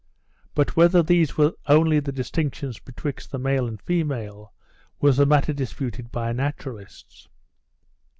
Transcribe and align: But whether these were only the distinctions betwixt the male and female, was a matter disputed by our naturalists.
But 0.55 0.75
whether 0.75 1.03
these 1.03 1.37
were 1.37 1.53
only 1.67 1.99
the 1.99 2.11
distinctions 2.11 2.79
betwixt 2.79 3.29
the 3.29 3.37
male 3.37 3.67
and 3.67 3.79
female, 3.79 4.51
was 4.99 5.19
a 5.19 5.27
matter 5.27 5.53
disputed 5.53 6.11
by 6.11 6.29
our 6.29 6.33
naturalists. 6.33 7.27